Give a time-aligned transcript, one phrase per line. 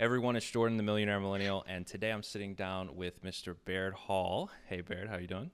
[0.00, 3.56] Everyone it's Jordan, the Millionaire Millennial, and today I'm sitting down with Mr.
[3.64, 4.48] Baird Hall.
[4.68, 5.50] Hey, Baird, how you doing?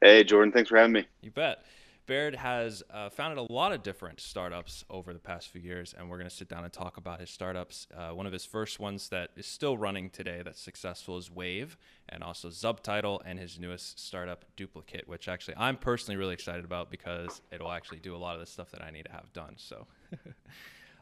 [0.00, 0.52] Hey, Jordan.
[0.52, 1.08] Thanks for having me.
[1.22, 1.64] You bet.
[2.06, 6.08] Baird has uh, founded a lot of different startups over the past few years, and
[6.08, 7.88] we're going to sit down and talk about his startups.
[7.92, 11.74] Uh, one of his first ones that is still running today that's successful is Wavve,
[12.10, 16.92] and also Zubtitle, and his newest startup, Duplicate, which actually I'm personally really excited about
[16.92, 19.54] because it'll actually do a lot of the stuff that I need to have done.
[19.56, 19.88] So.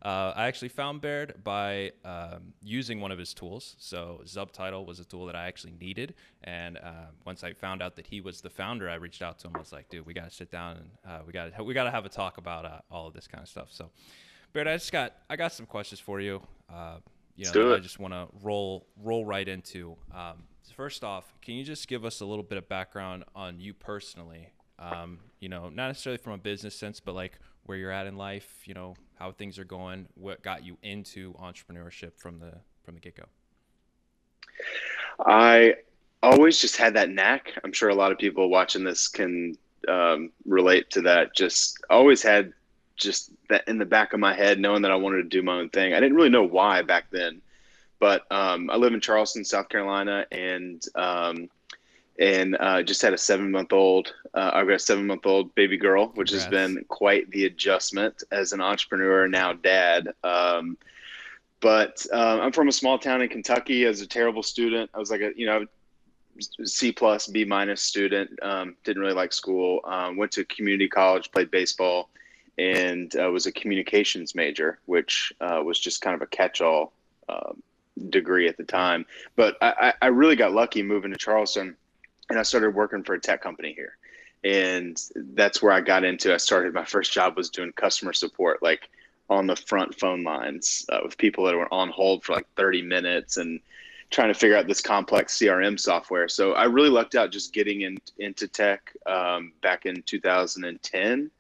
[0.03, 3.77] Uh, I actually found Baird by um, using one of his tools.
[3.79, 7.97] So Zubtitle was a tool that I actually needed, and uh, once I found out
[7.97, 9.57] that he was the founder, I reached out to him.
[9.57, 11.75] I was like, "Dude, we got to sit down and uh, we got to we
[11.75, 13.91] got to have a talk about uh, all of this kind of stuff." So,
[14.55, 16.41] Baird, I just got I got some questions for you.
[16.73, 16.97] Uh,
[17.37, 19.97] you know, I just want to roll roll right into.
[20.15, 23.75] Um, first off, can you just give us a little bit of background on you
[23.75, 24.49] personally?
[24.81, 28.17] Um, you know, not necessarily from a business sense, but like where you're at in
[28.17, 32.95] life, you know, how things are going, what got you into entrepreneurship from the from
[32.95, 33.25] the get go.
[35.25, 35.77] I
[36.23, 37.53] always just had that knack.
[37.63, 39.57] I'm sure a lot of people watching this can
[39.89, 41.35] um, relate to that.
[41.35, 42.53] Just always had
[42.97, 45.55] just that in the back of my head, knowing that I wanted to do my
[45.59, 45.95] own thing.
[45.95, 47.41] I didn't really know why back then,
[47.99, 51.49] but um, I live in Charleston, South Carolina, and um,
[52.21, 54.13] and uh, just had a seven month old.
[54.35, 56.45] Uh, I've got a seven month old baby girl, which Congrats.
[56.45, 60.09] has been quite the adjustment as an entrepreneur now dad.
[60.23, 60.77] Um,
[61.61, 63.87] but uh, I'm from a small town in Kentucky.
[63.87, 65.67] As a terrible student, I was like a you know
[66.65, 68.39] C plus B minus student.
[68.43, 69.81] Um, didn't really like school.
[69.85, 72.11] Um, went to community college, played baseball,
[72.59, 76.93] and uh, was a communications major, which uh, was just kind of a catch all
[77.31, 77.63] um,
[78.11, 79.07] degree at the time.
[79.37, 81.77] But I, I really got lucky moving to Charleston
[82.31, 83.97] and I started working for a tech company here.
[84.43, 85.01] And
[85.35, 86.33] that's where I got into.
[86.33, 88.89] I started my first job was doing customer support, like
[89.29, 92.83] on the front phone lines uh, with people that were on hold for like 30
[92.83, 93.61] minutes and
[94.11, 96.29] trying to figure out this complex CRM software.
[96.29, 101.31] So I really lucked out just getting in, into tech um, back in 2010.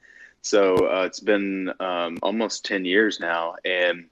[0.42, 3.56] So uh, it's been um, almost 10 years now.
[3.64, 4.06] And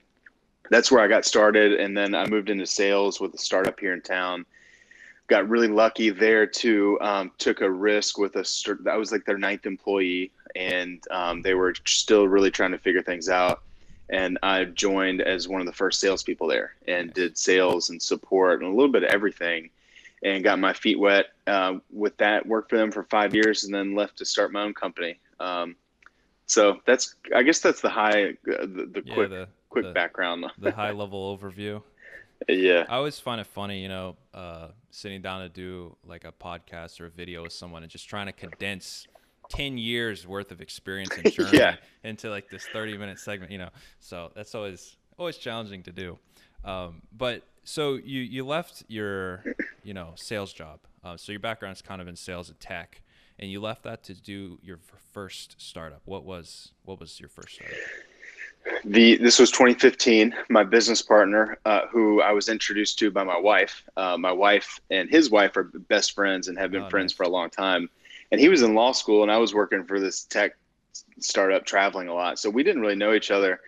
[0.69, 1.79] that's where I got started.
[1.79, 4.45] And then I moved into sales with a startup here in town
[5.29, 6.97] got really lucky there too.
[7.01, 8.45] Um, took a risk with a
[8.83, 13.03] that was like their ninth employee, and um, they were still really trying to figure
[13.03, 13.61] things out.
[14.09, 18.61] And I joined as one of the first salespeople there, and did sales and support
[18.61, 19.69] and a little bit of everything,
[20.23, 22.45] and got my feet wet uh, with that.
[22.45, 25.19] Worked for them for five years, and then left to start my own company.
[25.39, 25.75] Um,
[26.47, 29.91] so that's I guess that's the high, uh, the, the yeah, quick the, quick the,
[29.91, 31.83] background, the high level overview.
[32.47, 32.85] Yeah.
[32.87, 37.01] I always find it funny, you know, uh, sitting down to do like a podcast
[37.01, 39.07] or a video with someone and just trying to condense
[39.49, 41.75] 10 years worth of experience in journey yeah.
[42.03, 43.69] into like this 30 minute segment, you know.
[43.99, 46.17] So that's always always challenging to do.
[46.63, 49.43] Um, but so you you left your
[49.83, 50.79] you know sales job.
[51.03, 53.01] Uh, so your background is kind of in sales and tech,
[53.37, 54.79] and you left that to do your
[55.13, 56.01] first startup.
[56.05, 57.77] What was what was your first startup?
[58.85, 63.37] The this was 2015 my business partner uh, who i was introduced to by my
[63.37, 63.83] wife.
[63.97, 67.17] Uh, my wife and his wife are best friends and have been oh, friends nice.
[67.17, 67.89] for a long time.
[68.31, 70.55] And he was in law school and i was working for this tech
[71.19, 72.39] startup traveling a lot.
[72.39, 73.59] So we didn't really know each other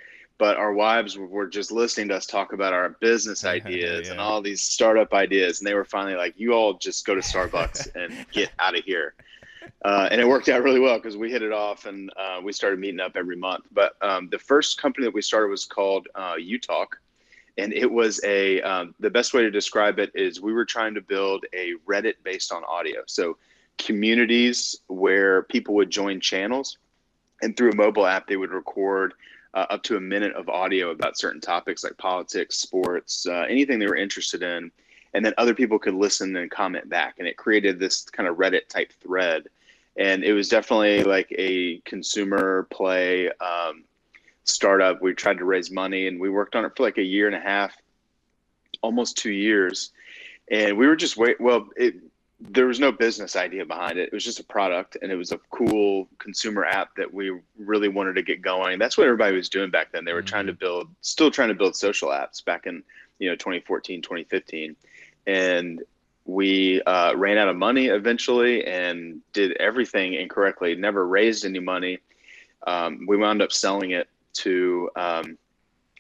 [0.41, 4.12] but our wives were just listening to us talk about our business ideas yeah.
[4.12, 5.59] and all these startup ideas.
[5.59, 8.84] And they were finally like you all just go to starbucks and get out of
[8.84, 9.13] here
[9.84, 12.53] uh, and it worked out really well because we hit it off and uh, we
[12.53, 13.66] started meeting up every month.
[13.72, 16.88] But um, the first company that we started was called uh, UTalk,
[17.58, 20.94] and it was a um, the best way to describe it is we were trying
[20.94, 23.02] to build a Reddit based on audio.
[23.08, 23.38] So
[23.80, 26.78] communities where people would join channels,
[27.42, 29.13] and through a mobile app they would record.
[29.53, 33.80] Uh, up to a minute of audio about certain topics like politics, sports, uh, anything
[33.80, 34.72] they were interested in,
[35.13, 38.38] and then other people could listen and comment back, and it created this kind of
[38.38, 39.50] Reddit type thread
[39.97, 43.84] and it was definitely like a consumer play um,
[44.44, 45.02] startup.
[45.02, 47.35] We tried to raise money, and we worked on it for like a year and
[47.35, 47.75] a half,
[48.81, 49.92] almost two years,
[50.50, 51.39] and we were just wait.
[51.39, 51.95] Well, it
[52.50, 54.07] there was no business idea behind it.
[54.07, 57.88] It was just a product, and it was a cool consumer app that we really
[57.88, 58.80] wanted to get going.
[58.80, 60.06] That's what everybody was doing back then.
[60.06, 60.27] They were mm-hmm.
[60.27, 62.83] trying to build, still trying to build social apps back in
[63.19, 64.75] you know 2014, 2015,
[65.27, 65.83] and
[66.25, 70.75] we uh, ran out of money eventually and did everything incorrectly.
[70.75, 72.00] Never raised any money.
[72.68, 75.38] Um, we wound up selling it to um,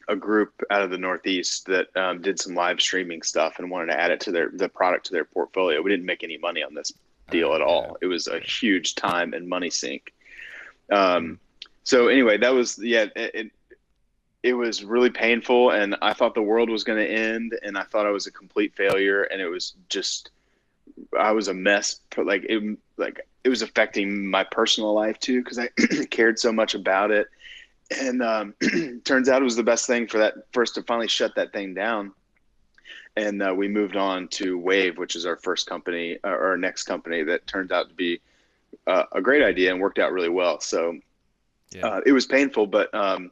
[0.07, 3.87] a group out of the Northeast that um, did some live streaming stuff and wanted
[3.87, 5.81] to add it to their the product to their portfolio.
[5.81, 6.93] We didn't make any money on this
[7.29, 7.97] deal at all.
[8.01, 10.13] It was a huge time and money sink.
[10.91, 11.39] Um,
[11.83, 13.05] so anyway, that was yeah.
[13.15, 13.51] It, it
[14.53, 18.05] was really painful, and I thought the world was going to end, and I thought
[18.05, 20.31] I was a complete failure, and it was just
[21.17, 21.99] I was a mess.
[22.17, 25.69] Like it, like it was affecting my personal life too because I
[26.09, 27.27] cared so much about it.
[27.99, 28.53] And um,
[29.03, 31.73] turns out it was the best thing for that first to finally shut that thing
[31.73, 32.13] down.
[33.17, 36.57] And uh, we moved on to Wavve, which is our first company uh, or our
[36.57, 38.21] next company that turned out to be
[38.87, 40.61] uh, a great idea and worked out really well.
[40.61, 40.97] So
[41.71, 41.87] yeah.
[41.87, 43.31] Uh, it was painful, but um,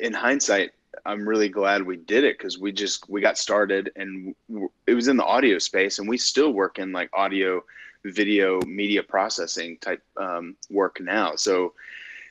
[0.00, 0.72] in hindsight,
[1.04, 4.34] I'm really glad we did it because we just we got started and
[4.86, 7.64] it was in the audio space and we still work in like audio,
[8.04, 11.34] video, media processing type um, work now.
[11.34, 11.74] So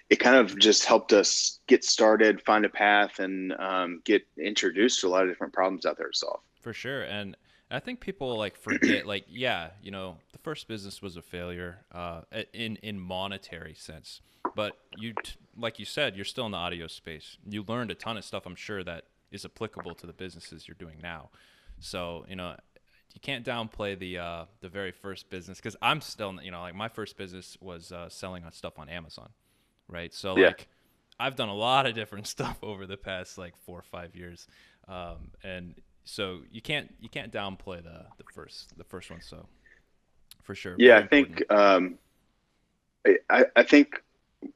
[0.10, 5.00] it kind of just helped us get started, find a path, and um, get introduced
[5.02, 6.42] to a lot of different problems out there to solve.
[6.62, 7.36] For sure, and
[7.72, 11.80] I think people like forget, like, yeah, you know, the first business was a failure
[11.92, 12.22] uh,
[12.54, 14.22] in in monetary sense,
[14.56, 15.14] but you,
[15.58, 17.38] like you said, you're still in the audio space.
[17.48, 18.46] You learned a ton of stuff.
[18.46, 21.30] I'm sure that is applicable to the businesses you're doing now.
[21.80, 22.56] So you know,
[23.14, 26.76] you can't downplay the uh, the very first business because I'm still, you know, like
[26.76, 29.30] my first business was uh, selling on stuff on Amazon,
[29.88, 30.14] right?
[30.14, 30.48] So yeah.
[30.48, 30.68] like,
[31.20, 34.48] I've done a lot of different stuff over the past like four or five years,
[34.88, 39.22] um, and so you can't you can't downplay the the first the first one.
[39.22, 39.46] So
[40.44, 40.76] for sure.
[40.78, 41.98] Yeah, I think um,
[43.30, 44.04] I I think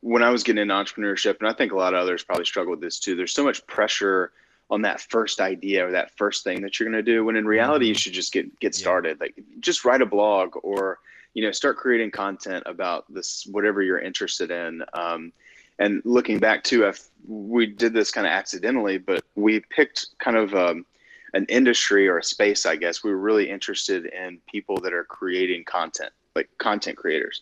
[0.01, 2.71] when I was getting into entrepreneurship, and I think a lot of others probably struggle
[2.71, 3.15] with this too.
[3.15, 4.31] There's so much pressure
[4.69, 7.23] on that first idea or that first thing that you're going to do.
[7.23, 7.99] When in reality, you mm-hmm.
[7.99, 9.17] should just get get started.
[9.19, 9.25] Yeah.
[9.25, 10.99] Like just write a blog or
[11.33, 14.83] you know start creating content about this whatever you're interested in.
[14.93, 15.31] Um,
[15.77, 20.37] and looking back to, if we did this kind of accidentally, but we picked kind
[20.37, 20.85] of um,
[21.35, 23.03] an industry or a space, I guess.
[23.03, 27.41] We were really interested in people that are creating content, like content creators.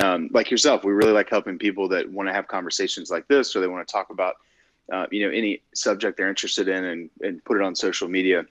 [0.00, 3.56] Um, like yourself, we really like helping people that want to have conversations like this,
[3.56, 4.34] or they want to talk about,
[4.92, 8.44] uh, you know, any subject they're interested in and, and put it on social media.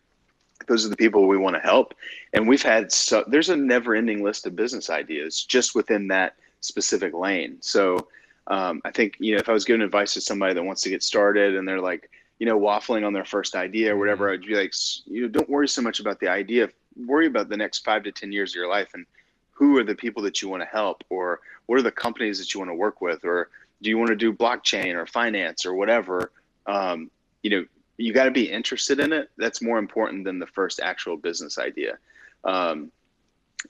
[0.68, 1.94] Those are the people we want to help.
[2.34, 6.36] And we've had, so, there's a never ending list of business ideas just within that
[6.62, 7.58] specific lane.
[7.62, 8.08] So
[8.48, 10.90] um, I think, you know, if I was giving advice to somebody that wants to
[10.90, 12.10] get started and they're like,
[12.40, 14.44] you know, waffling on their first idea or whatever, mm-hmm.
[14.44, 14.74] I'd be like,
[15.06, 16.70] you know, don't worry so much about the idea.
[17.06, 19.06] Worry about the next five to 10 years of your life and
[19.52, 22.54] who are the people that you want to help or what are the companies that
[22.54, 23.50] you want to work with or
[23.82, 26.32] do you want to do blockchain or finance or whatever?
[26.66, 27.12] Um,
[27.44, 27.66] you know,
[27.98, 29.30] you got to be interested in it.
[29.38, 31.98] That's more important than the first actual business idea.
[32.46, 32.92] Um,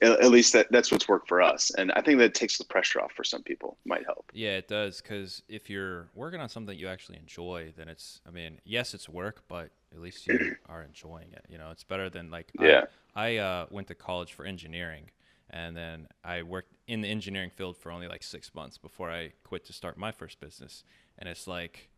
[0.01, 1.71] at, least that, that's what's worked for us.
[1.71, 4.31] And i think that takes the pressure off for some people might help.
[4.33, 8.31] Yeah it does because if you're working on something you actually enjoy then it's i
[8.31, 11.45] mean yes it's work but at least you are enjoying it.
[11.49, 12.85] You know it's better than like yeah.
[13.15, 15.11] I, I uh, went to college for engineering
[15.51, 19.31] and then i worked in the engineering field for only like six months before i
[19.43, 20.83] quit to start my first business.
[21.17, 21.89] And it's like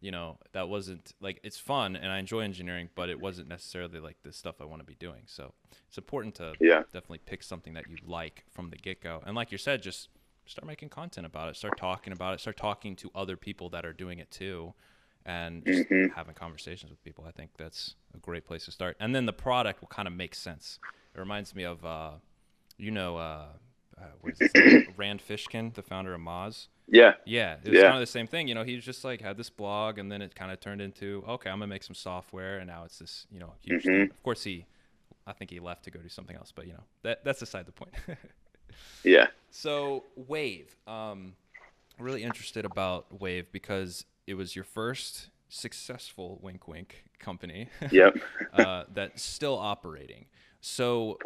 [0.00, 4.00] you know that wasn't like it's fun and i enjoy engineering but it wasn't necessarily
[4.00, 5.52] like the stuff i want to be doing so
[5.88, 6.82] it's important to yeah.
[6.92, 10.08] definitely pick something that you like from the get-go and like you said just
[10.46, 13.84] start making content about it start talking about it start talking to other people that
[13.84, 14.72] are doing it too
[15.26, 16.12] and just mm-hmm.
[16.16, 19.32] having conversations with people i think that's a great place to start and then the
[19.32, 20.78] product will kind of make sense
[21.14, 22.12] it reminds me of uh,
[22.78, 23.46] you know uh,
[24.00, 24.86] uh, what is?
[24.96, 26.68] Rand Fishkin, the founder of Moz.
[26.90, 27.14] Yeah.
[27.24, 27.56] Yeah.
[27.62, 27.84] It was yeah.
[27.84, 28.48] kind of the same thing.
[28.48, 31.24] You know, he just like had this blog and then it kind of turned into,
[31.26, 32.58] okay, I'm going to make some software.
[32.58, 34.10] And now it's this, you know, huge mm-hmm.
[34.10, 34.66] Of course, he,
[35.26, 37.66] I think he left to go do something else, but you know, that that's aside
[37.66, 37.94] the point.
[39.04, 39.28] yeah.
[39.50, 41.34] So Wavve, um,
[41.98, 47.68] really interested about Wavve because it was your first successful wink wink company.
[47.90, 48.18] Yep.
[48.52, 50.26] uh, that's still operating.
[50.60, 51.18] So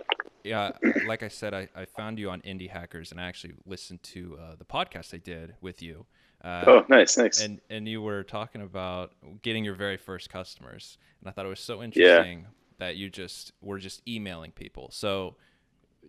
[0.45, 0.73] yeah,
[1.07, 4.39] like I said, I, I found you on Indie Hackers and I actually listened to
[4.41, 6.07] uh, the podcast I did with you.
[6.43, 7.41] Uh, oh, nice, nice.
[7.41, 11.49] And and you were talking about getting your very first customers, and I thought it
[11.49, 12.47] was so interesting yeah.
[12.79, 14.91] that you just were just emailing people.
[14.93, 15.37] So,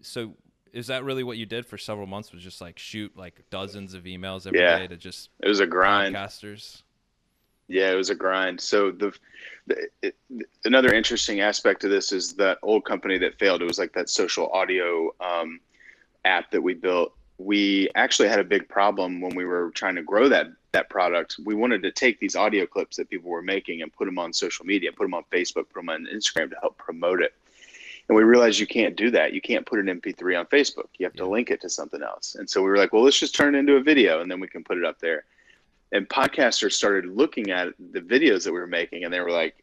[0.01, 0.33] so
[0.73, 2.33] is that really what you did for several months?
[2.33, 4.79] Was just like shoot like dozens of emails every yeah.
[4.79, 6.13] day to just it was a grind.
[6.13, 6.83] Podcasters.
[7.67, 8.61] Yeah, it was a grind.
[8.61, 9.13] So the,
[9.67, 10.15] the it,
[10.65, 13.61] another interesting aspect of this is that old company that failed.
[13.61, 15.59] It was like that social audio um,
[16.25, 17.13] app that we built.
[17.37, 21.37] We actually had a big problem when we were trying to grow that that product.
[21.43, 24.33] We wanted to take these audio clips that people were making and put them on
[24.33, 27.33] social media, put them on Facebook, put them on Instagram to help promote it.
[28.07, 29.33] And we realized you can't do that.
[29.33, 30.89] You can't put an MP3 on Facebook.
[30.99, 32.35] You have to link it to something else.
[32.35, 34.39] And so we were like, well, let's just turn it into a video and then
[34.39, 35.23] we can put it up there
[35.91, 39.55] and podcasters started looking at the videos that we were making and they were like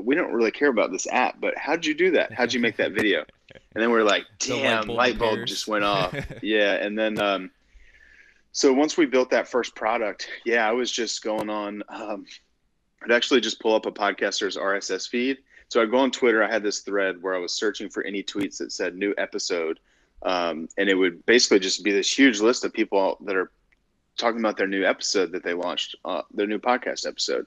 [0.00, 2.76] we don't really care about this app but how'd you do that how'd you make
[2.76, 6.14] that video and then we are like damn light bulb, light bulb just went off
[6.42, 7.50] yeah and then um,
[8.52, 12.26] so once we built that first product yeah i was just going on um,
[13.04, 15.38] I'd actually just pull up a podcaster's RSS feed.
[15.68, 16.42] So I'd go on Twitter.
[16.42, 19.80] I had this thread where I was searching for any tweets that said new episode.
[20.22, 23.50] Um, and it would basically just be this huge list of people that are
[24.16, 27.46] talking about their new episode that they launched, uh, their new podcast episode.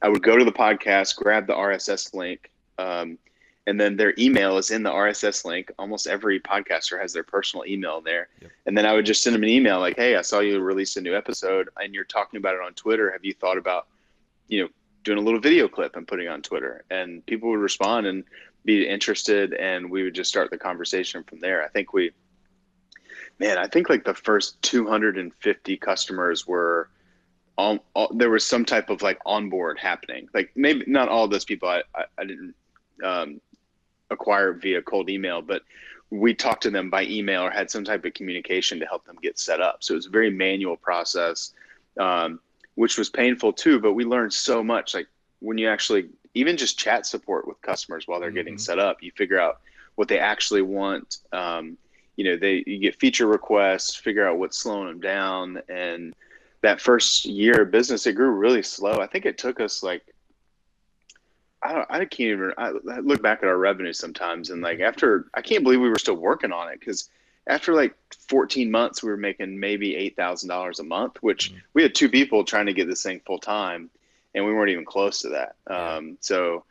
[0.00, 3.18] I would go to the podcast, grab the RSS link, um,
[3.66, 5.70] and then their email is in the RSS link.
[5.78, 8.28] Almost every podcaster has their personal email there.
[8.40, 8.50] Yep.
[8.66, 10.96] And then I would just send them an email like, "Hey, I saw you release
[10.96, 13.12] a new episode, and you're talking about it on Twitter.
[13.12, 13.86] Have you thought about,
[14.48, 14.68] you know,
[15.04, 18.24] doing a little video clip and putting on Twitter?" And people would respond and
[18.64, 21.64] be interested, and we would just start the conversation from there.
[21.64, 22.10] I think we,
[23.42, 26.88] man, I think like the first 250 customers were.
[27.58, 30.26] All, all, there was some type of like onboard happening.
[30.32, 31.68] Like maybe not all those people.
[31.68, 32.54] I, I, I didn't
[33.04, 33.42] um,
[34.08, 35.62] acquire via cold email, but
[36.08, 39.18] we talked to them by email or had some type of communication to help them
[39.22, 39.84] get set up.
[39.84, 41.52] So it was a very manual process,
[42.00, 42.40] um,
[42.74, 43.78] which was painful too.
[43.78, 44.94] But we learned so much.
[44.94, 45.08] Like
[45.40, 48.36] when you actually even just chat support with customers while they're mm-hmm.
[48.36, 49.60] getting set up, you figure out
[49.96, 51.18] what they actually want.
[51.32, 51.76] Um,
[52.16, 56.14] you know, they you get feature requests, figure out what's slowing them down, and
[56.62, 59.00] that first year of business, it grew really slow.
[59.00, 60.02] I think it took us like
[61.62, 65.26] I don't, I can't even I look back at our revenue sometimes and like after
[65.34, 67.08] I can't believe we were still working on it because
[67.46, 67.94] after like
[68.28, 71.58] 14 months we were making maybe eight thousand dollars a month, which mm-hmm.
[71.74, 73.90] we had two people trying to get this thing full time,
[74.34, 75.56] and we weren't even close to that.
[75.66, 76.64] Um, so,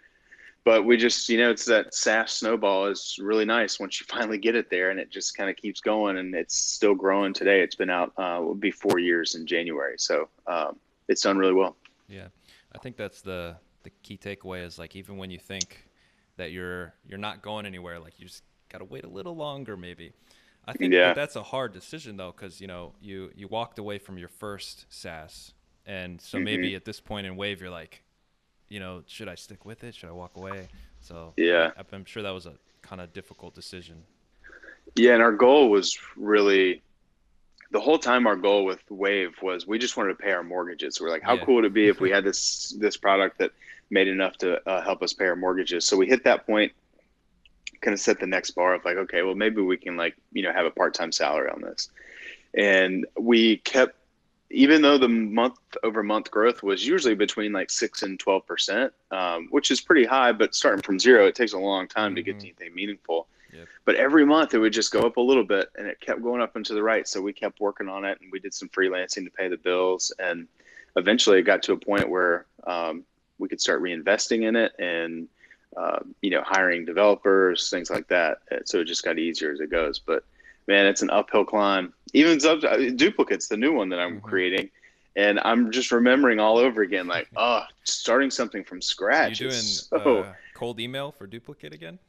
[0.64, 4.38] but we just you know it's that SaaS snowball is really nice once you finally
[4.38, 7.62] get it there, and it just kind of keeps going, and it's still growing today.
[7.62, 10.78] It's been out uh, will be four years in January, so um,
[11.08, 11.76] it's done really well.
[12.08, 12.28] Yeah,
[12.74, 15.88] I think that's the the key takeaway is like even when you think
[16.38, 20.14] that you're you're not going anywhere, like you just gotta wait a little longer maybe.
[20.66, 21.08] I think yeah.
[21.08, 24.30] that that's a hard decision though, because you know you you walked away from your
[24.30, 25.54] first SaaS,
[25.86, 26.46] and so mm-hmm.
[26.46, 28.04] maybe at this point in Wavve you're like,
[28.72, 29.94] you know, should I stick with it?
[29.94, 30.70] Should I walk away?
[31.02, 34.04] So yeah, I, I'm sure that was a kind of difficult decision.
[34.96, 36.82] Yeah, and our goal was really
[37.72, 41.02] the whole time our goal with Wavve was we just wanted to pay our mortgages.
[41.02, 41.46] we're like, how yeah.
[41.46, 43.52] cool would it be if we had this this product that
[43.90, 45.84] made enough to uh, help us pay our mortgages?
[45.84, 46.72] So we hit that point,
[47.82, 50.44] kind of set the next bar of like, okay, well maybe we can like you
[50.44, 51.90] know have a part time salary on this,
[52.54, 53.98] and we kept
[54.52, 58.94] even though the month over month growth was usually between like six and twelve percent,
[59.12, 62.16] um, which is pretty high, but starting from zero, it takes a long time mm-hmm.
[62.16, 62.56] to get to mm-hmm.
[62.60, 63.28] anything meaningful.
[63.54, 63.68] Yep.
[63.84, 66.42] But every month it would just go up a little bit and it kept going
[66.42, 67.08] up and to the right.
[67.08, 70.14] So we kept working on it and we did some freelancing to pay the bills.
[70.20, 70.48] And
[70.96, 73.04] eventually it got to a point where um,
[73.40, 75.28] we could start reinvesting in it and,
[75.76, 78.40] uh, you know, hiring developers, things like that.
[78.64, 80.00] So it just got easier as it goes.
[80.00, 80.24] But
[80.68, 81.94] man, it's an uphill climb.
[82.14, 84.28] Even sub- uh, duplicates, the new one that I'm mm-hmm.
[84.28, 84.70] creating.
[85.16, 89.40] And I'm just remembering all over again, like, oh, starting something from scratch.
[89.40, 89.98] You doing so...
[89.98, 92.00] uh, cold email for duplicate again?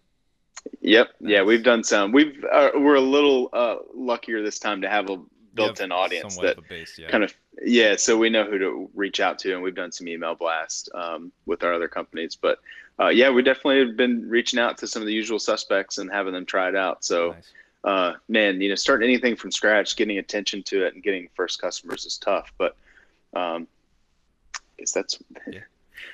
[0.80, 1.08] Yep.
[1.20, 1.30] Nice.
[1.30, 2.12] Yeah, we've done some.
[2.12, 5.20] We've uh, we're a little uh, luckier this time to have a
[5.54, 7.10] built-in audience that base, yeah.
[7.10, 7.96] kind of yeah.
[7.96, 11.32] So we know who to reach out to, and we've done some email blast um,
[11.46, 12.36] with our other companies.
[12.36, 12.58] But
[13.00, 16.10] uh, yeah, we definitely have been reaching out to some of the usual suspects and
[16.10, 17.04] having them try it out.
[17.04, 17.32] So.
[17.32, 17.52] Nice.
[17.84, 21.60] Uh, man, you know, starting anything from scratch, getting attention to it, and getting first
[21.60, 22.52] customers is tough.
[22.56, 22.76] But
[23.34, 23.66] um,
[24.54, 25.18] I guess that's
[25.50, 25.60] yeah.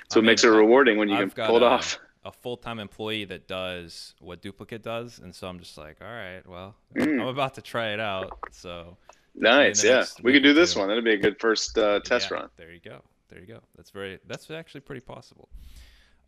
[0.09, 2.79] so it mean, makes it rewarding when you I've can pull it off a full-time
[2.79, 7.21] employee that does what duplicate does and so i'm just like all right well mm.
[7.21, 8.97] i'm about to try it out so
[9.35, 10.81] nice yeah we could do this two.
[10.81, 13.47] one that'd be a good first uh, test yeah, run there you go there you
[13.47, 15.49] go that's very that's actually pretty possible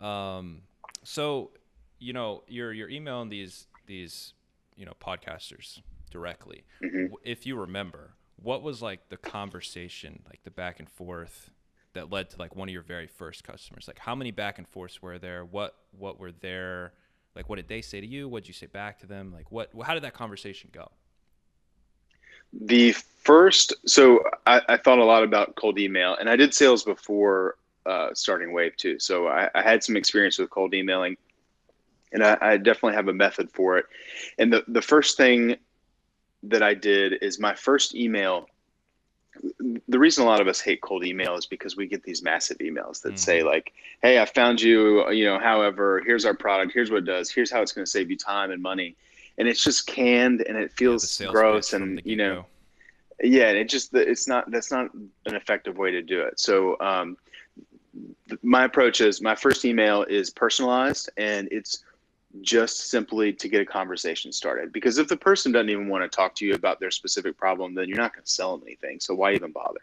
[0.01, 0.63] um,
[1.05, 1.51] so
[1.99, 4.33] you know you're you're emailing these these
[4.81, 7.15] you know podcasters directly mm-hmm.
[7.23, 11.51] if you remember what was like the conversation like the back and forth
[11.93, 13.87] that led to like one of your very first customers?
[13.89, 15.45] Like how many back and forths were there?
[15.45, 16.93] What what were there?
[17.35, 18.29] Like what did they say to you?
[18.29, 19.33] What did you say back to them?
[19.35, 20.91] Like what how did that conversation go?
[22.53, 26.83] The first, so I, I thought a lot about cold email, and I did sales
[26.83, 27.55] before
[27.87, 28.99] uh, starting Wavve too.
[28.99, 31.17] So I, I, had some experience with cold emailing,
[32.13, 33.87] and I, I definitely have a method for it.
[34.39, 35.57] And the the first thing
[36.45, 38.49] that I did is my first email
[39.89, 42.59] the reason a lot of us hate cold email is because we get these massive
[42.59, 43.19] emails that mm.
[43.19, 47.05] say like hey i found you you know however here's our product here's what it
[47.07, 48.97] does here's how it's going to save you time and money
[49.39, 52.45] and it's just canned and it feels yeah, gross and you know
[53.23, 56.77] yeah and it just it's not that's not an effective way to do it so
[56.81, 57.17] um,
[58.43, 61.85] my approach is my first email is personalized and it's
[62.43, 64.73] just simply to get a conversation started.
[64.73, 67.75] Because if the person doesn't even want to talk to you about their specific problem,
[67.75, 69.01] then you're not going to sell them anything.
[69.01, 69.81] So why even bother?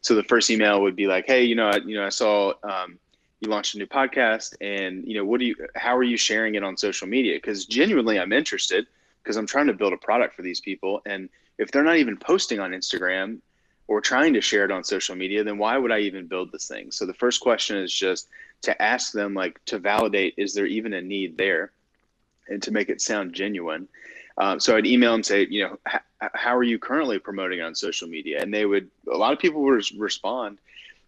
[0.00, 2.52] So the first email would be like, hey, you know, I, you know, I saw
[2.62, 2.98] um,
[3.40, 6.54] you launched a new podcast and you know what do you how are you sharing
[6.54, 8.86] it on social media because genuinely i'm interested
[9.22, 11.28] because i'm trying to build a product for these people and
[11.58, 13.38] if they're not even posting on instagram
[13.86, 16.66] or trying to share it on social media then why would i even build this
[16.66, 18.28] thing so the first question is just
[18.60, 21.70] to ask them like to validate is there even a need there
[22.48, 23.88] and to make it sound genuine
[24.38, 25.78] um, so i'd email them say you know
[26.34, 29.62] how are you currently promoting on social media and they would a lot of people
[29.62, 30.58] would respond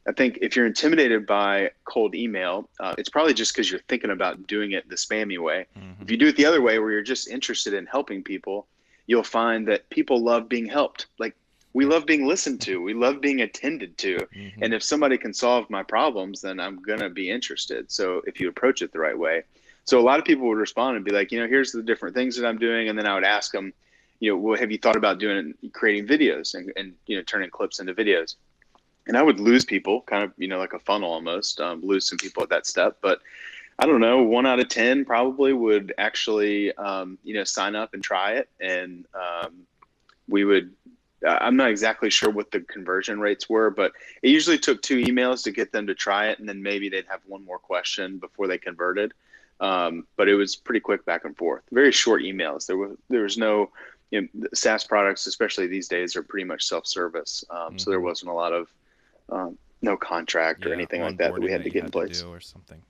[0.09, 4.11] I think if you're intimidated by cold email, uh, it's probably just because you're thinking
[4.11, 5.67] about doing it the spammy way.
[5.79, 6.03] Mm-hmm.
[6.03, 8.67] If you do it the other way, where you're just interested in helping people,
[9.07, 11.07] you'll find that people love being helped.
[11.19, 11.37] Like
[11.75, 14.17] we love being listened to, we love being attended to.
[14.17, 14.63] Mm-hmm.
[14.63, 17.93] And if somebody can solve my problems, then I'm going to be interested.
[17.93, 19.43] So if you approach it the right way.
[19.85, 22.15] So a lot of people would respond and be like, you know, here's the different
[22.15, 22.89] things that I'm doing.
[22.89, 23.73] And then I would ask them,
[24.21, 27.51] you know, well, have you thought about doing creating videos and, and you know, turning
[27.51, 28.37] clips into videos?
[29.07, 32.07] and I would lose people, kind of you know like a funnel almost, um, lose
[32.07, 32.99] some people at that step.
[33.01, 33.21] But
[33.79, 37.95] I don't know, one out of ten probably would actually um, you know sign up
[37.95, 39.67] and try it, and um,
[40.29, 40.73] we would.
[41.27, 45.43] I'm not exactly sure what the conversion rates were, but it usually took two emails
[45.43, 48.47] to get them to try it, and then maybe they'd have one more question before
[48.47, 49.13] they converted.
[49.61, 51.63] Um, but it was pretty quick back and forth.
[51.71, 52.67] Very short emails.
[52.67, 53.71] There was there was no
[54.11, 57.45] you know, SaaS products, especially these days, are pretty much self service.
[57.51, 57.79] Um, mm-hmm.
[57.79, 58.07] So there mm-hmm.
[58.07, 58.69] wasn't a lot of
[59.31, 62.23] um, no contract yeah, or anything like that that we had to get in place
[62.23, 62.81] or something.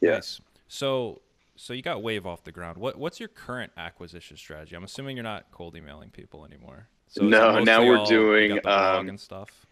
[0.00, 0.40] Yes.
[0.40, 0.40] Nice.
[0.68, 1.20] So
[1.56, 2.78] so you got Wavve off the ground.
[2.78, 4.74] What what's your current acquisition strategy?
[4.74, 6.88] I'm assuming you're not cold emailing people anymore.
[7.08, 9.66] So no, now we're doing um, and stuff.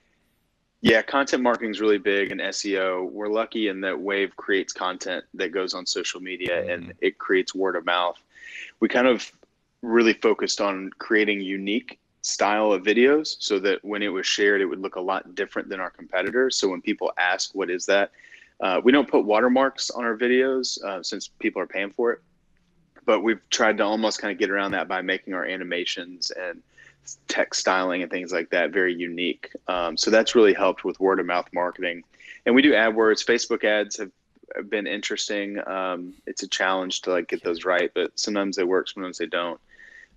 [0.80, 3.10] Yeah, content marketing is really big in SEO.
[3.10, 6.70] We're lucky in that Wavve creates content that goes on social media mm-hmm.
[6.70, 8.16] and it creates word of mouth.
[8.80, 9.30] We kind of
[9.82, 14.66] really focused on creating unique style of videos so that when it was shared, it
[14.66, 16.56] would look a lot different than our competitors.
[16.56, 18.12] So when people ask, what is that?
[18.60, 22.20] Uh, we don't put watermarks on our videos uh, since people are paying for it,
[23.04, 26.62] but we've tried to almost kind of get around that by making our animations and
[27.28, 29.50] text styling and things like that very unique.
[29.66, 32.04] Um, so that's really helped with word of mouth marketing.
[32.46, 33.24] And we do AdWords.
[33.24, 34.10] Facebook ads have
[34.68, 35.58] been interesting.
[35.66, 39.26] Um, it's a challenge to like get those right, but sometimes they work, sometimes they
[39.26, 39.60] don't.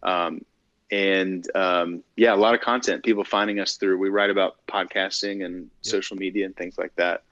[0.04, 0.46] Um,
[0.92, 3.04] and um, yeah, a lot of content.
[3.04, 3.98] People finding us through.
[3.98, 5.70] We write about podcasting and yep.
[5.82, 7.24] social media and things like that.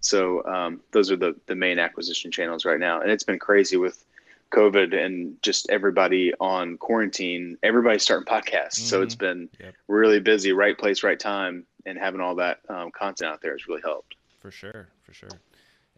[0.00, 3.76] So um, those are the the main acquisition channels right now, and it's been crazy
[3.76, 4.04] with
[4.52, 7.58] COVID and just everybody on quarantine.
[7.62, 8.84] Everybody's starting podcasts, mm-hmm.
[8.84, 9.26] so it's mm-hmm.
[9.26, 9.74] been yep.
[9.88, 10.52] really busy.
[10.52, 14.16] Right place, right time, and having all that um, content out there has really helped.
[14.40, 15.30] For sure, for sure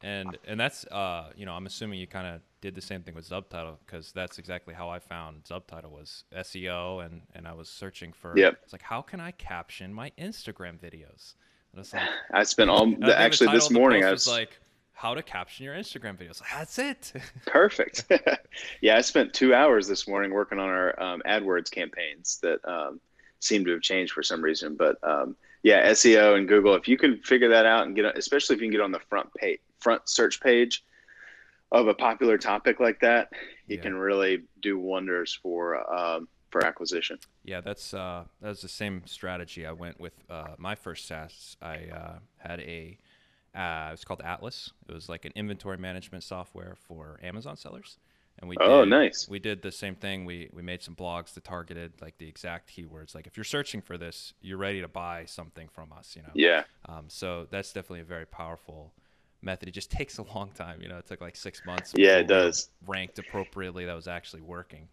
[0.03, 3.15] and and that's uh you know i'm assuming you kind of did the same thing
[3.15, 7.69] with Zubtitle because that's exactly how i found Zubtitle was seo and and i was
[7.69, 8.59] searching for yep.
[8.63, 11.35] it's like how can i caption my instagram videos
[11.75, 14.59] like, i spent all the, actually this morning i was like
[14.92, 17.12] how to caption your instagram videos that's it
[17.46, 18.05] perfect
[18.81, 23.00] yeah i spent two hours this morning working on our um, adwords campaigns that um,
[23.40, 26.96] seem to have changed for some reason but um, yeah seo and google if you
[26.96, 29.61] can figure that out and get especially if you can get on the front page
[29.81, 30.85] front search page
[31.72, 33.31] of a popular topic like that,
[33.68, 33.81] it yeah.
[33.81, 37.18] can really do wonders for um, for acquisition.
[37.44, 39.66] Yeah, that's uh, that's the same strategy.
[39.66, 41.57] I went with uh, my first SaaS.
[41.62, 42.98] I uh, had a
[43.55, 44.73] uh, it's called Atlas.
[44.89, 47.99] It was like an inventory management software for Amazon sellers.
[48.39, 49.29] And we oh did, nice.
[49.29, 50.25] We did the same thing.
[50.25, 53.15] We we made some blogs that targeted like the exact keywords.
[53.15, 56.15] Like if you're searching for this, you're ready to buy something from us.
[56.17, 56.31] You know.
[56.35, 56.63] Yeah.
[56.89, 58.95] Um, so that's definitely a very powerful
[59.43, 59.69] method.
[59.69, 60.81] It just takes a long time.
[60.81, 61.93] You know, it took like six months.
[61.97, 62.71] Yeah, it does.
[62.87, 64.89] Ranked appropriately, that was actually working.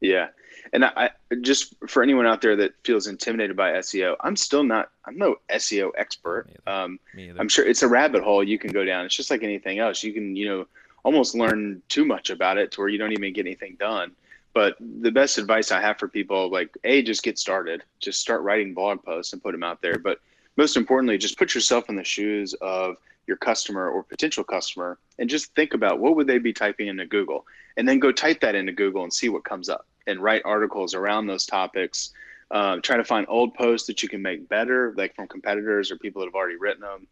[0.00, 0.28] Yeah,
[0.72, 1.10] and I,
[1.40, 4.90] just for anyone out there that feels intimidated by SEO, I'm still not.
[5.04, 6.46] I'm no SEO expert.
[6.48, 9.04] Me um, Me I'm sure it's a rabbit hole you can go down.
[9.04, 10.02] It's just like anything else.
[10.02, 10.66] You can you know
[11.02, 14.12] almost learn too much about it to where you don't even get anything done.
[14.52, 17.84] But the best advice I have for people, like, a, just get started.
[18.00, 19.98] Just start writing blog posts and put them out there.
[19.98, 20.20] But
[20.56, 25.30] most importantly, just put yourself in the shoes of your customer or potential customer and
[25.30, 28.56] just think about what would they be typing into Google and then go type that
[28.56, 32.12] into Google and see what comes up and write articles around those topics.
[32.50, 35.96] Um, try to find old posts that you can make better, like from competitors or
[35.96, 37.06] people that have already written them.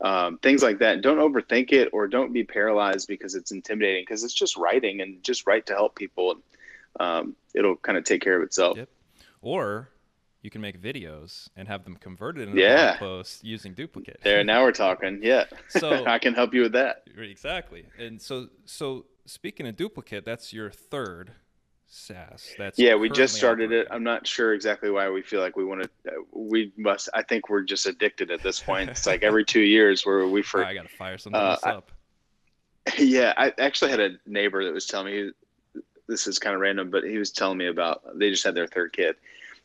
[0.00, 1.00] Um, things like that.
[1.00, 5.22] Don't overthink it or don't be paralyzed because it's intimidating because it's just writing and
[5.22, 6.36] just write to help people.
[7.00, 8.76] Um, it'll kind of take care of itself.
[8.76, 8.88] Yep.
[9.40, 9.88] Or
[10.42, 12.96] you can make videos and have them converted into yeah.
[12.98, 14.20] posts using duplicate.
[14.24, 15.20] There, now we're talking.
[15.22, 15.44] Yeah.
[15.68, 17.04] So I can help you with that.
[17.16, 17.86] Exactly.
[17.96, 21.30] And so, so speaking of duplicate, that's your third
[21.92, 22.54] SaaS.
[22.56, 23.86] That's yeah, we just started operating.
[23.86, 23.94] it.
[23.94, 25.90] I'm not sure exactly why we feel like we want to.
[26.32, 27.10] We must.
[27.12, 28.88] I think we're just addicted at this point.
[28.88, 30.64] It's like every two years where we for.
[30.64, 31.92] Oh, I gotta fire something uh, up.
[32.88, 35.30] I, yeah, I actually had a neighbor that was telling me.
[36.08, 38.66] This is kind of random, but he was telling me about they just had their
[38.66, 39.16] third kid, and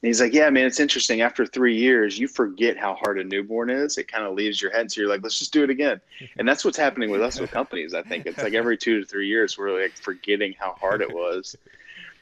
[0.01, 1.21] he's like, "Yeah, man, it's interesting.
[1.21, 3.97] After three years, you forget how hard a newborn is.
[3.97, 6.01] It kind of leaves your head, so you're like, let's just do it again."
[6.37, 7.93] And that's what's happening with us with companies.
[7.93, 11.11] I think it's like every two to three years, we're like forgetting how hard it
[11.11, 11.55] was.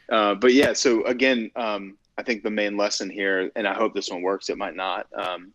[0.09, 3.93] Uh, but yeah, so again, um, I think the main lesson here, and I hope
[3.93, 4.49] this one works.
[4.49, 5.51] It might not, um,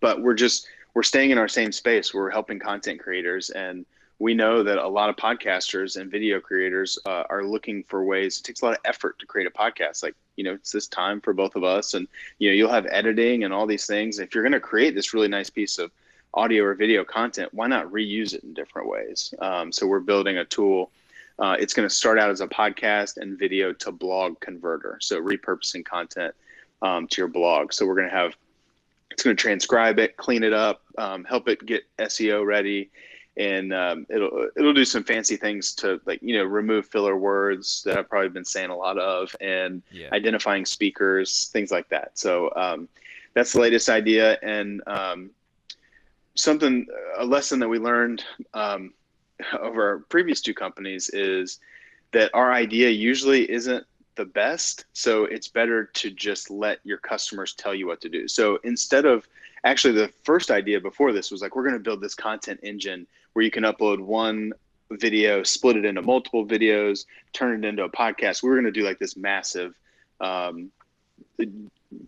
[0.00, 2.12] but we're just we're staying in our same space.
[2.14, 3.84] We're helping content creators, and
[4.18, 8.38] we know that a lot of podcasters and video creators uh, are looking for ways.
[8.38, 10.02] It takes a lot of effort to create a podcast.
[10.02, 12.06] Like you know, it's this time for both of us, and
[12.38, 14.18] you know, you'll have editing and all these things.
[14.18, 15.90] If you're going to create this really nice piece of
[16.34, 19.34] audio or video content, why not reuse it in different ways?
[19.40, 20.90] Um, so we're building a tool
[21.40, 24.98] uh, it's going to start out as a podcast and video to blog converter.
[25.00, 26.34] So repurposing content
[26.82, 27.72] um, to your blog.
[27.72, 28.36] So we're going to have,
[29.10, 32.90] it's going to transcribe it, clean it up, um, help it get SEO ready,
[33.36, 37.82] and um, it'll it'll do some fancy things to like you know remove filler words
[37.84, 40.08] that I've probably been saying a lot of, and yeah.
[40.12, 42.18] identifying speakers, things like that.
[42.18, 42.88] So um,
[43.34, 45.30] that's the latest idea, and um,
[46.34, 46.86] something
[47.18, 48.92] a lesson that we learned um,
[49.52, 51.58] of our previous two companies is
[52.12, 54.84] that our idea usually isn't the best.
[54.92, 58.28] So it's better to just let your customers tell you what to do.
[58.28, 59.26] So instead of
[59.64, 63.06] actually the first idea before this was like, we're going to build this content engine
[63.32, 64.52] where you can upload one
[64.90, 68.42] video, split it into multiple videos, turn it into a podcast.
[68.42, 69.74] We are going to do like this massive,
[70.20, 70.70] um,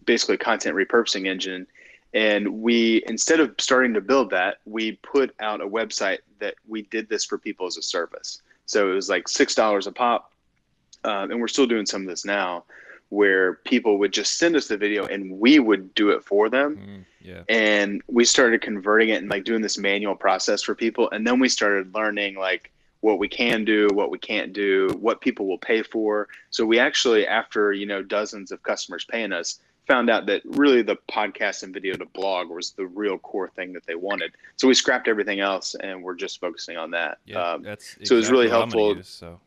[0.05, 1.66] basically content repurposing engine
[2.14, 6.83] and we, instead of starting to build that, we put out a website that we
[6.83, 8.42] did this for people as a service.
[8.66, 10.33] So it was like $6 a pop.
[11.05, 12.64] Um, and we're still doing some of this now
[13.09, 16.77] where people would just send us the video and we would do it for them.
[16.77, 17.42] Mm, yeah.
[17.48, 21.11] And we started converting it and like doing this manual process for people.
[21.11, 25.20] And then we started learning like what we can do, what we can't do, what
[25.20, 26.29] people will pay for.
[26.51, 29.61] So we actually, after, you know, dozens of customers paying us,
[29.92, 33.74] found out that really the podcast and video to blog was the real core thing
[33.74, 34.33] that they wanted.
[34.57, 37.18] So we scrapped everything else and we're just focusing on that.
[37.26, 38.96] Yeah, um, that's exactly so it was really helpful.
[38.96, 39.38] Use, so.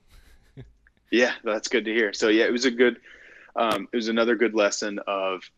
[1.12, 2.14] yeah, that's good to hear.
[2.14, 2.98] So yeah, it was a good,
[3.56, 5.50] um, it was another good lesson of,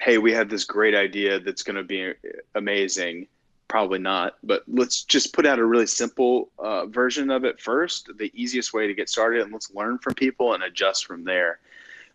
[0.00, 2.14] hey, we have this great idea that's going to be
[2.54, 3.26] amazing.
[3.68, 8.08] Probably not, but let's just put out a really simple uh, version of it first,
[8.16, 11.58] the easiest way to get started, and let's learn from people and adjust from there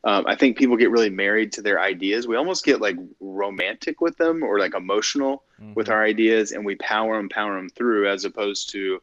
[0.04, 2.28] um, I think people get really married to their ideas.
[2.28, 5.74] We almost get like romantic with them or like emotional mm-hmm.
[5.76, 9.02] with our ideas, and we power them, power them through, as opposed to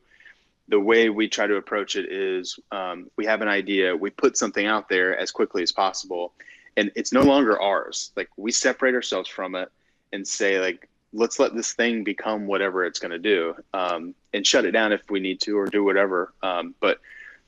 [0.68, 4.37] the way we try to approach it is um, we have an idea, we put
[4.37, 6.34] something out there as quickly as possible,
[6.76, 8.12] and it's no longer ours.
[8.16, 9.70] Like we separate ourselves from it
[10.12, 14.46] and say like, let's let this thing become whatever it's going to do, um, and
[14.46, 16.34] shut it down if we need to or do whatever.
[16.42, 17.00] Um, but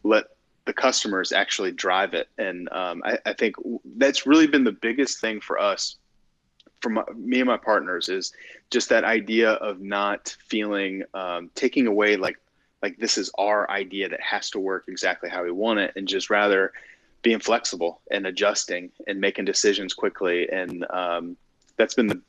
[0.02, 0.24] let
[0.70, 2.28] the customers actually drive it.
[2.38, 3.56] And um, I, I, think
[3.96, 5.96] that's really been the biggest thing for us,
[6.80, 8.32] for my, me and my partners, is
[8.70, 12.36] just that idea of not feeling um, taking away like
[12.82, 16.06] like this is our idea that has to work exactly how we want it, and
[16.06, 16.72] just rather
[17.22, 20.48] being flexible and adjusting and making decisions quickly.
[20.50, 21.36] And um,
[21.76, 22.22] that's been the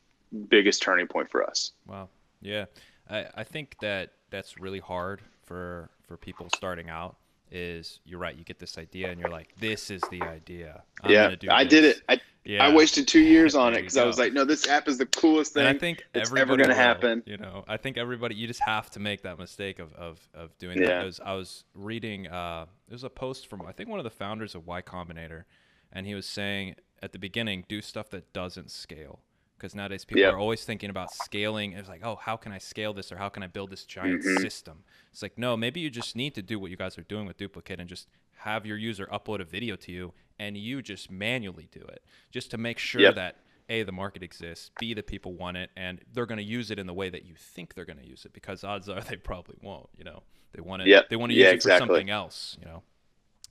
[0.50, 1.74] biggest turning point for us.
[1.86, 2.10] Wow.
[2.42, 2.66] Yeah.
[3.08, 7.18] I, I think that that's really hard for for people starting out
[7.52, 8.36] is you're right.
[8.36, 10.84] You get this idea and you're like, this is the idea.
[11.04, 12.02] I'm gonna do this." yeah, I did it.
[12.10, 12.66] I, yeah.
[12.66, 15.06] I wasted two years on it because I was like, no, this app is the
[15.06, 15.68] coolest thing.
[15.68, 17.22] And I think it's ever going to happen.
[17.28, 20.58] You know, I think everybody, you just have to make that mistake of, of, of
[20.58, 20.88] doing yeah.
[20.88, 21.02] that.
[21.02, 24.06] I was, I was reading, uh, there was a post from, I think one of
[24.06, 25.44] the founders of Y Combinator,
[25.92, 29.20] and he was saying at the beginning, do stuff that doesn't scale
[29.62, 30.34] because nowadays people yep.
[30.34, 31.74] are always thinking about scaling.
[31.74, 34.24] It's like, oh, how can I scale this or how can I build this giant
[34.24, 34.42] mm-hmm.
[34.42, 34.84] system?
[35.12, 37.38] It's like, no, maybe you just need to do what you guys are doing with
[37.38, 41.70] Duplicate and just have your user upload a video to you and you just manually
[41.72, 43.14] do it just to make sure yep.
[43.14, 43.38] that
[43.70, 46.80] a the market exists b the people want it and they're going to use it
[46.80, 49.16] in the way that you think they're going to use it because odds are they
[49.16, 51.08] probably won't you know they want it yep.
[51.10, 51.86] they want to use yeah, it exactly.
[51.86, 52.82] for something else you know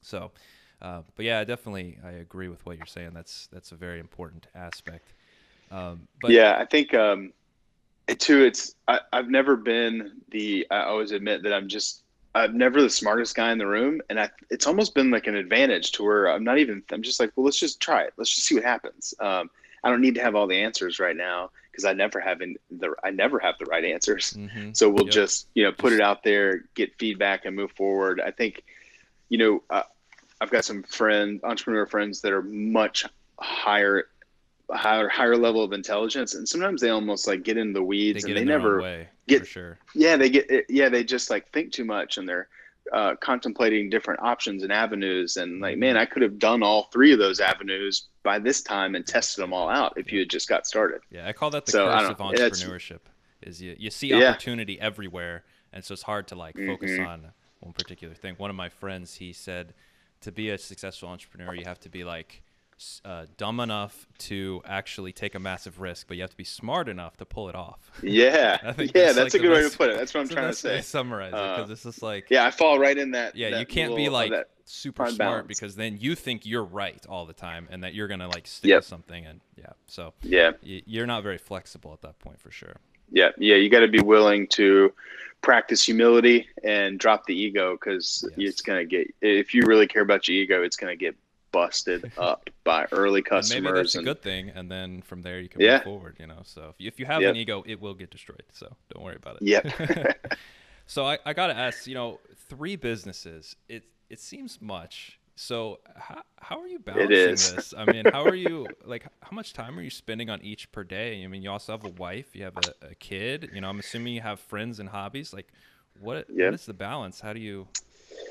[0.03, 0.33] so
[0.83, 4.49] uh, but yeah definitely i agree with what you're saying that's that's a very important
[4.57, 5.15] aspect
[5.71, 7.33] um, but yeah, I think um,
[8.19, 8.45] too.
[8.45, 10.67] It's I, I've never been the.
[10.71, 12.03] I always admit that I'm just.
[12.33, 14.31] I'm never the smartest guy in the room, and I.
[14.51, 16.83] It's almost been like an advantage to where I'm not even.
[16.91, 18.13] I'm just like, well, let's just try it.
[18.17, 19.15] Let's just see what happens.
[19.21, 19.51] Um,
[19.83, 22.57] I don't need to have all the answers right now because I never have in
[22.71, 22.95] the.
[23.05, 24.33] I never have the right answers.
[24.33, 24.71] Mm-hmm.
[24.75, 25.13] So we'll yep.
[25.13, 28.21] just you know put it out there, get feedback, and move forward.
[28.21, 28.65] I think,
[29.29, 29.63] you know.
[29.71, 29.83] Uh,
[30.43, 33.05] I've got some friend entrepreneur friends that are much
[33.39, 34.07] higher
[34.73, 38.31] higher higher level of intelligence and sometimes they almost like get in the weeds they
[38.31, 39.79] and they never way, get sure.
[39.95, 42.49] Yeah they get yeah they just like think too much and they're
[42.93, 47.13] uh, contemplating different options and avenues and like man i could have done all three
[47.13, 50.49] of those avenues by this time and tested them all out if you had just
[50.49, 51.01] got started.
[51.11, 53.01] Yeah i call that the so, curse of entrepreneurship
[53.43, 54.85] is you, you see opportunity yeah.
[54.87, 57.07] everywhere and so it's hard to like focus mm-hmm.
[57.07, 58.35] on one particular thing.
[58.39, 59.75] One of my friends he said
[60.23, 62.43] to be a successful entrepreneur you have to be like
[63.05, 66.89] uh, dumb enough to actually take a massive risk, but you have to be smart
[66.89, 67.91] enough to pull it off.
[68.03, 69.97] Yeah, yeah, that's, that's like a good way to put it.
[69.97, 70.81] That's what I'm trying to say.
[70.81, 73.37] summarize uh, it because it's just like yeah, I fall right in that.
[73.37, 74.33] Yeah, that you can't be like
[74.65, 75.49] super smart balance.
[75.49, 78.69] because then you think you're right all the time and that you're gonna like stick
[78.69, 78.85] yep.
[78.85, 82.77] something and yeah, so yeah, you're not very flexible at that point for sure.
[83.13, 84.93] Yeah, yeah, you got to be willing to
[85.43, 88.53] practice humility and drop the ego because yes.
[88.53, 91.17] it's gonna get if you really care about your ego, it's gonna get
[91.53, 93.63] busted up by early customers.
[93.63, 95.77] Maybe that's and, a good thing, and then from there you can yeah.
[95.77, 96.17] move forward.
[96.19, 97.31] You know, so if you, if you have yep.
[97.31, 98.45] an ego, it will get destroyed.
[98.53, 99.43] So don't worry about it.
[99.43, 100.13] Yeah.
[100.87, 103.57] so I, I gotta ask, you know, three businesses.
[103.69, 105.19] It it seems much.
[105.37, 107.73] So how, how are you balancing this?
[107.75, 109.07] I mean, how are you like?
[109.23, 111.25] How much time are you spending on each per day?
[111.25, 113.51] I mean, you also have a wife, you have a, a kid.
[113.55, 115.33] You know, I'm assuming you have friends and hobbies.
[115.33, 115.49] Like,
[115.99, 116.47] what yep.
[116.47, 117.21] what is the balance?
[117.21, 117.69] How do you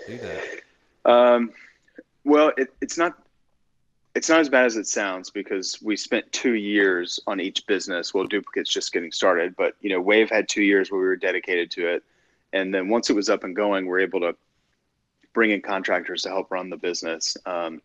[0.08, 1.12] do that?
[1.12, 1.52] Um,
[2.24, 3.18] well, it, it's not
[4.16, 8.14] it's not as bad as it sounds because we spent two years on each business.
[8.14, 11.16] Well, duplicates just getting started, but you know, Wavve had two years where we were
[11.16, 12.04] dedicated to it,
[12.54, 14.36] and then once it was up and going, we are able to
[15.34, 17.38] bring in contractors to help run the business.
[17.46, 17.82] Um,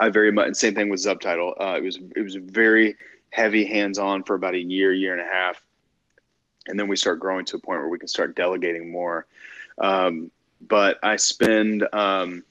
[0.00, 1.52] I very much, and same thing with Zubtitle.
[1.60, 2.96] Uh, it was it was very
[3.30, 5.62] heavy hands on for about a year, year and a half,
[6.66, 9.26] and then we start growing to a point where we can start delegating more.
[9.78, 10.30] Um,
[10.68, 12.44] but I spend um,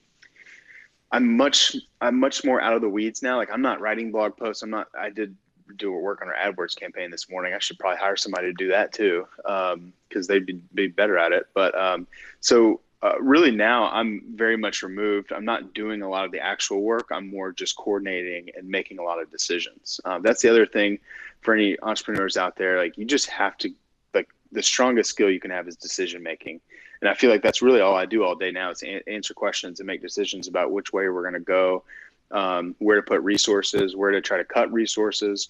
[1.11, 3.37] I'm much I'm much more out of the weeds now.
[3.37, 4.63] Like I'm not writing blog posts.
[4.63, 4.87] I'm not.
[4.97, 5.35] I did
[5.77, 7.53] do work on our AdWords campaign this morning.
[7.53, 9.93] I should probably hire somebody to do that too, because um,
[10.27, 11.47] they'd be, be better at it.
[11.53, 12.07] But um,
[12.39, 15.31] so uh, really now I'm very much removed.
[15.33, 17.07] I'm not doing a lot of the actual work.
[17.11, 19.99] I'm more just coordinating and making a lot of decisions.
[20.05, 20.99] Um, that's the other thing
[21.41, 22.77] for any entrepreneurs out there.
[22.77, 23.69] Like you just have to
[24.13, 26.61] like the strongest skill you can have is decision making
[27.01, 29.33] and I feel like that's really all I do all day now is a- answer
[29.33, 31.83] questions and make decisions about which way we're going to go,
[32.31, 35.49] um, where to put resources, where to try to cut resources,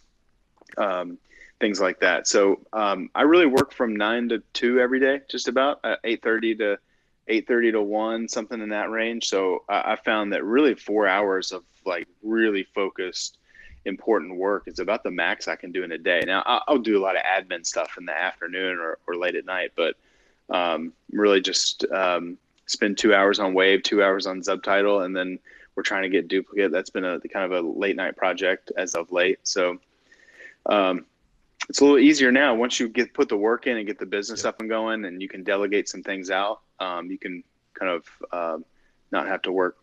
[0.77, 1.17] um,
[1.59, 2.27] things like that.
[2.27, 6.21] So um, I really work from nine to two every day, just about uh, eight
[6.21, 6.77] thirty to
[7.27, 9.27] eight thirty to one, something in that range.
[9.27, 13.37] So I, I found that really four hours of like really focused
[13.85, 16.21] important work is about the max I can do in a day.
[16.25, 19.45] Now I'll, do a lot of admin stuff in the afternoon or, or late at
[19.45, 19.95] night, but
[20.49, 25.39] um, really just um, spend two hours on Wavve, two hours on Zubtitle, and then
[25.75, 26.71] we're trying to get duplicate.
[26.71, 29.39] That's been a kind of a late night project as of late.
[29.43, 29.77] So
[30.65, 31.05] um,
[31.69, 34.05] it's a little easier now once you get put the work in and get the
[34.05, 36.61] business up and going, and you can delegate some things out.
[36.79, 38.57] Um, you can kind of uh,
[39.11, 39.77] not have to work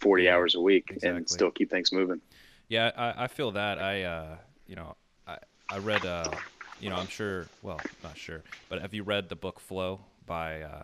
[0.00, 1.16] 40 hours a week exactly.
[1.16, 2.20] and still keep things moving.
[2.68, 3.78] Yeah, I, I feel that.
[3.78, 4.96] I, uh, you know,
[5.26, 5.38] I,
[5.70, 6.30] I read uh,
[6.80, 7.46] you know, I'm sure.
[7.62, 10.82] Well, not sure, but have you read the book Flow by uh?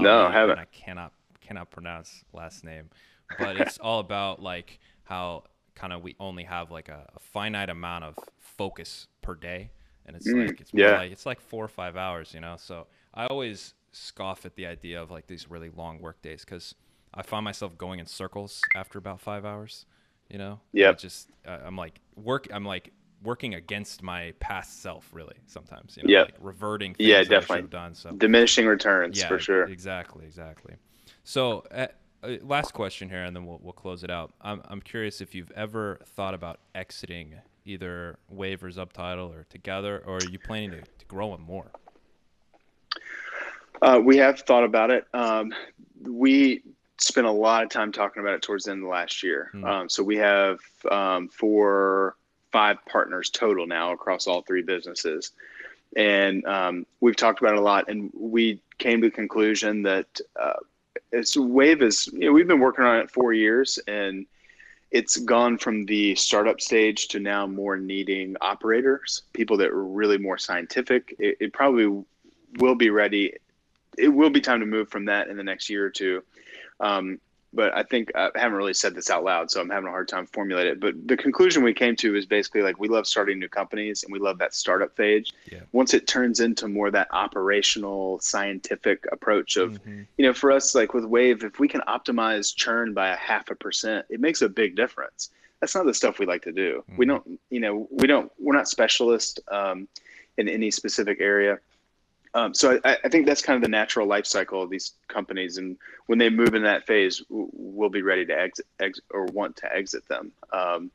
[0.00, 0.58] No, I haven't.
[0.58, 2.90] I cannot cannot pronounce last name,
[3.38, 5.44] but it's all about like how
[5.74, 9.70] kind of we only have like a, a, finite amount of focus per day,
[10.04, 10.98] and it's mm, like it's yeah.
[10.98, 12.56] like it's like four or five hours, you know.
[12.58, 16.74] So I always scoff at the idea of like these really long work days because
[17.14, 19.86] I find myself going in circles after about five hours.
[20.28, 20.92] You know, yeah.
[20.92, 22.48] Just uh, I'm like work.
[22.52, 26.22] I'm like working against my past self really sometimes you know yeah.
[26.22, 27.68] like reverting yeah definitely.
[27.68, 28.10] done so.
[28.12, 29.64] Diminishing returns yeah, for sure.
[29.64, 30.74] exactly exactly.
[31.24, 31.88] So uh,
[32.42, 34.32] last question here and then we'll, we'll close it out.
[34.40, 40.02] I'm, I'm curious if you've ever thought about exiting either Wavve or Zubtitle or together
[40.06, 41.70] or are you planning to, to grow them more?
[43.82, 45.06] Uh, we have thought about it.
[45.14, 45.52] Um,
[46.02, 46.62] we
[46.98, 49.50] spent a lot of time talking about it towards the end of last year.
[49.54, 49.64] Mm.
[49.64, 50.58] um, so we have
[50.90, 52.16] um, for
[52.52, 55.32] five partners total now across all three businesses.
[55.96, 60.20] And um, we've talked about it a lot, and we came to the conclusion that
[60.40, 60.54] uh,
[61.12, 64.26] it's Wavve is, you know, we've been working on it four years, and
[64.90, 70.18] it's gone from the startup stage to now more needing operators, people that are really
[70.18, 71.14] more scientific.
[71.18, 72.04] It, it probably
[72.58, 73.34] will be ready.
[73.96, 76.22] It will be time to move from that in the next year or two.
[76.80, 77.20] Um,
[77.52, 80.08] but I think I haven't really said this out loud, so I'm having a hard
[80.08, 80.80] time formulating it.
[80.80, 84.12] But the conclusion we came to is basically like we love starting new companies and
[84.12, 85.32] we love that startup phase.
[85.50, 85.60] Yeah.
[85.72, 90.02] Once it turns into more that operational, scientific approach of, mm-hmm.
[90.18, 93.50] you know, for us, like with Wavve, if we can optimize churn by a half
[93.50, 95.30] a percent, it makes a big difference.
[95.60, 96.82] That's not the stuff we like to do.
[96.82, 96.96] Mm-hmm.
[96.96, 99.88] We don't, you know, we don't, we're not specialists um,
[100.36, 101.58] in any specific area
[102.34, 105.56] um, so I, I, think that's kind of the natural life cycle of these companies,
[105.56, 109.56] and when they move in that phase, we'll be ready to exit, exit or want
[109.56, 110.32] to exit them.
[110.52, 110.90] Um,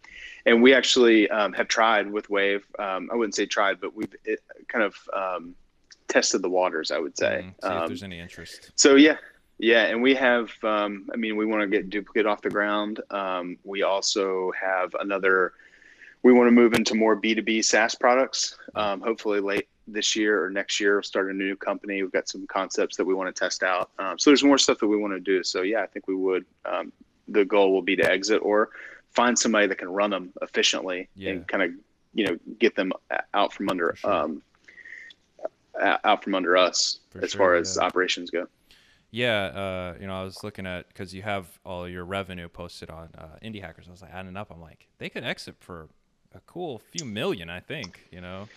[0.45, 2.63] and we actually um, have tried with Wavve.
[2.79, 5.55] Um, I wouldn't say tried, but we've it, kind of um,
[6.07, 6.91] tested the waters.
[6.91, 7.45] I would say.
[7.45, 8.71] Mm, see if there's any interest.
[8.75, 9.17] So yeah,
[9.57, 10.51] yeah, and we have.
[10.63, 13.01] I mean, we want to get duplicate off the ground.
[13.63, 15.53] we also have another.
[16.21, 18.57] We want to move into more B two B SaaS products.
[18.75, 22.95] hopefully late this year or next year start a new company we've got some concepts
[22.95, 25.19] that we want to test out um, so there's more stuff that we want to
[25.19, 26.91] do so yeah i think we would um,
[27.27, 28.69] the goal will be to exit or
[29.11, 31.31] find somebody that can run them efficiently yeah.
[31.31, 31.71] and kind of
[32.13, 32.91] you know get them
[33.33, 34.11] out from under sure.
[34.11, 34.41] um,
[35.81, 37.85] out from under us For as sure, far as yeah.
[37.85, 38.47] operations go
[39.13, 42.89] yeah, uh, you know, I was looking at because you have all your revenue posted
[42.89, 43.87] on uh, Indie Hackers.
[43.87, 44.49] I was like adding up.
[44.49, 45.87] I'm like, they could exit for
[46.35, 48.01] a cool few million, I think.
[48.11, 48.47] You know,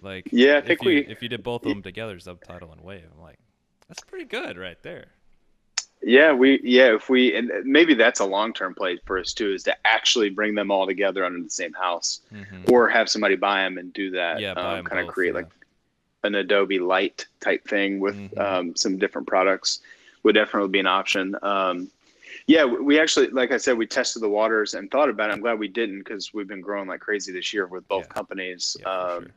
[0.00, 2.72] like yeah, I think if we you, if you did both of them together, Zubtitle
[2.72, 3.38] and Wavve, I'm like,
[3.88, 5.06] that's pretty good right there.
[6.02, 9.52] Yeah, we yeah if we and maybe that's a long term play for us too
[9.52, 12.72] is to actually bring them all together under the same house, mm-hmm.
[12.72, 14.40] or have somebody buy them and do that.
[14.40, 15.40] Yeah, um, kind of create yeah.
[15.40, 15.48] like
[16.24, 18.38] an Adobe Light type thing with mm-hmm.
[18.38, 19.80] um, some different products
[20.22, 21.36] would definitely be an option.
[21.42, 21.90] Um,
[22.48, 25.34] yeah, we actually, like I said, we tested the waters and thought about it.
[25.34, 28.14] I'm glad we didn't because we've been growing like crazy this year with both yeah.
[28.14, 28.74] companies.
[28.80, 29.32] Yeah, um, sure.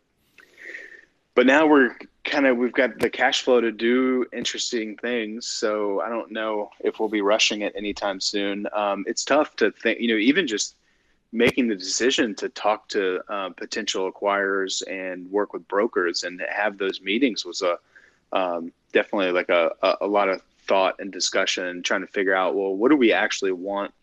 [1.36, 5.46] But now we're kind of we've got the cash flow to do interesting things.
[5.46, 8.66] So I don't know if we'll be rushing it anytime soon.
[8.72, 10.76] Um, it's tough to think, you know, even just
[11.34, 16.78] making the decision to talk to uh, potential acquirers and work with brokers and have
[16.78, 17.78] those meetings was a
[18.32, 22.34] um, definitely like a, a, a lot of thought and discussion and trying to figure
[22.34, 23.94] out well what do we actually want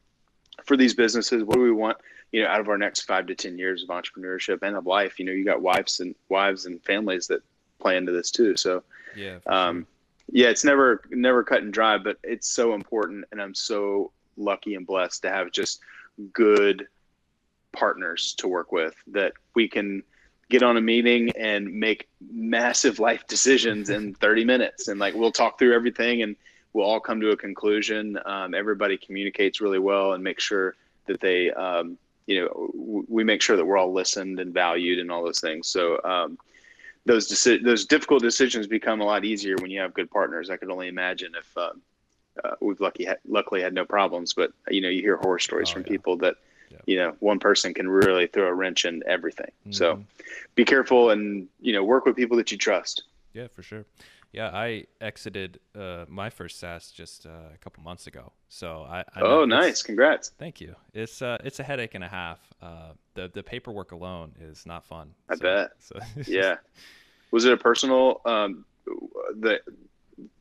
[0.64, 1.42] for these businesses?
[1.42, 1.96] What do we want
[2.31, 5.18] you know out of our next five to ten years of entrepreneurship and of life?
[5.18, 7.40] You know you got wives and wives and families that
[7.78, 8.54] play into this too.
[8.57, 8.83] So
[9.16, 9.87] yeah um, sure.
[10.33, 14.74] yeah it's never never cut and dry but it's so important and i'm so lucky
[14.74, 15.81] and blessed to have just
[16.33, 16.87] good
[17.72, 20.02] partners to work with that we can
[20.48, 25.33] get on a meeting and make massive life decisions in 30 minutes and like we'll
[25.33, 26.37] talk through everything and
[26.72, 28.18] we'll all come to a conclusion.
[28.24, 30.76] Um, everybody communicates really well and make sure
[31.07, 34.98] that they um, you know w- we make sure that we're all listened and valued
[34.98, 35.68] and all those things.
[35.68, 36.38] So um,
[37.04, 40.50] those deci- those difficult decisions become a lot easier when you have good partners.
[40.50, 41.70] I could only imagine if uh,
[42.44, 45.68] uh, we've lucky ha- luckily had no problems but you know you hear horror stories
[45.70, 45.88] oh, from yeah.
[45.88, 46.37] people that
[46.87, 49.50] you know one person can really throw a wrench in everything.
[49.62, 49.72] Mm-hmm.
[49.72, 50.04] so
[50.54, 53.04] be careful and you know work with people that you trust.
[53.33, 53.85] Yeah for sure
[54.32, 59.00] yeah i exited uh, my first saas just uh, a couple months ago so i,
[59.14, 62.92] I oh nice congrats thank you it's uh, it's a headache and a half uh,
[63.14, 66.56] the the paperwork alone is not fun i so, bet so yeah
[67.30, 68.64] was it a personal um
[69.40, 69.60] the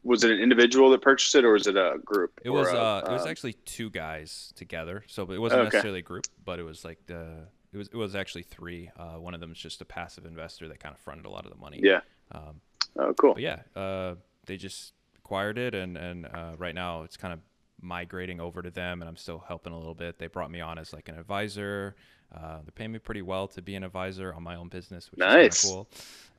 [0.03, 2.39] was it an individual that purchased it or was it a group?
[2.43, 5.65] It was a, uh, it was um, actually two guys together, so it wasn't okay.
[5.65, 8.89] necessarily a group, but it was like the it was it was actually three.
[8.97, 11.45] Uh, one of them is just a passive investor that kind of fronted a lot
[11.45, 11.79] of the money.
[11.83, 12.01] Yeah.
[12.31, 12.61] Um,
[12.97, 13.33] oh, cool.
[13.33, 17.39] But yeah, uh, they just acquired it, and and uh, right now it's kind of
[17.81, 20.17] migrating over to them, and I'm still helping a little bit.
[20.17, 21.95] They brought me on as like an advisor.
[22.35, 25.19] Uh, they pay me pretty well to be an advisor on my own business, which
[25.19, 25.63] nice.
[25.63, 25.87] is cool.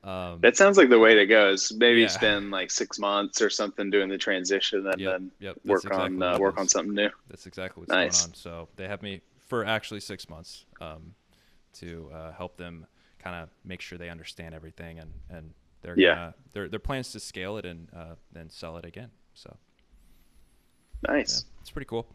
[0.03, 1.49] Um, that sounds like the way to go.
[1.49, 2.07] Is maybe yeah.
[2.07, 6.15] spend like six months or something doing the transition, and yep, then yep, work exactly
[6.15, 7.09] on uh, work on something new.
[7.29, 8.21] That's exactly what's nice.
[8.21, 8.35] going on.
[8.35, 11.15] So they have me for actually six months um,
[11.73, 12.85] to uh, help them
[13.17, 16.15] kind of make sure they understand everything, and and they're yeah.
[16.15, 19.09] Gonna, their their plans to scale it and uh, then sell it again.
[19.33, 19.55] So
[21.07, 21.45] nice.
[21.45, 22.07] Yeah, it's pretty cool.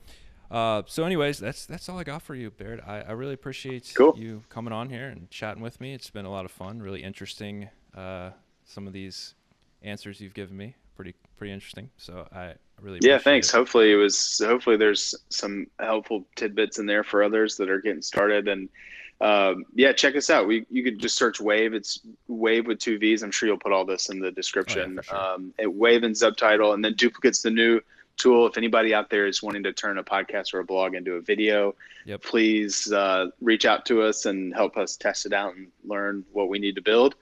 [0.51, 2.81] Uh, so, anyways, that's that's all I got for you, Baird.
[2.87, 4.15] I, I really appreciate cool.
[4.17, 5.95] you coming on here and chatting with me.
[5.95, 7.69] It's been a lot of fun, really interesting.
[7.97, 8.31] Uh,
[8.65, 9.35] some of these
[9.83, 11.91] answers you've given me, pretty pretty interesting.
[11.97, 13.49] So I really yeah, thanks.
[13.49, 13.57] It.
[13.57, 18.03] Hopefully, it was hopefully there's some helpful tidbits in there for others that are getting
[18.03, 18.47] started.
[18.47, 18.69] And
[19.21, 20.47] um, yeah, check us out.
[20.47, 21.75] We you could just search Wavve.
[21.75, 23.23] It's Wavve with two V's.
[23.23, 24.99] I'm sure you'll put all this in the description.
[24.99, 25.35] Oh, yeah, sure.
[25.35, 27.81] um, at Wavve and Zubtitle, and then duplicates the new
[28.17, 28.47] tool.
[28.47, 31.21] If anybody out there is wanting to turn a podcast or a blog into a
[31.21, 32.23] video, yep.
[32.23, 36.49] please uh, reach out to us and help us test it out and learn what
[36.49, 37.15] we need to build.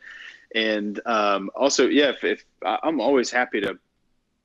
[0.55, 3.78] And um, also, yeah, if, if, I'm always happy to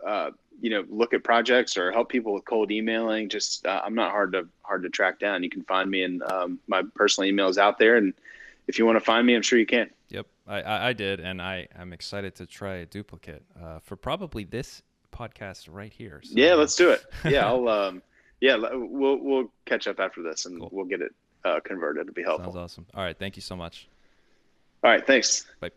[0.06, 3.95] uh, you know look at projects or help people with cold emailing, just uh, I'm
[3.95, 5.43] not hard to hard to track down.
[5.43, 7.97] You can find me, and um, my personal email is out there.
[7.97, 8.14] And
[8.68, 9.89] if you want to find me, I'm sure you can.
[10.10, 14.43] Yep, I, I did, and I i'm excited to try a duplicate uh, for probably
[14.43, 14.82] this
[15.12, 16.22] podcast right here.
[16.24, 16.32] So.
[16.34, 17.03] Yeah, let's do it.
[17.26, 18.01] Yeah, I'll um,
[18.39, 20.70] yeah, we'll we'll catch up after this, and cool.
[20.72, 22.01] we'll get it uh, converted.
[22.01, 22.53] It'll be helpful.
[22.53, 22.86] Sounds awesome.
[22.93, 23.88] All right, thank you so much.
[24.84, 25.45] All right, thanks.
[25.60, 25.72] Bye.